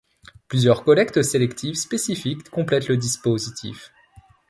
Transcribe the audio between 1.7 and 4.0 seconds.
spécifiques complètent le dispositif.